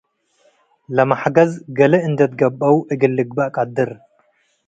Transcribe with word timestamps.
ለመሕገዝ 0.95 1.51
ገሌ 1.77 1.93
እንዴ 2.07 2.19
ትገበአው 2.31 2.75
እግል 2.93 3.11
ልግበእ 3.17 3.49
ቀድር። 3.55 3.89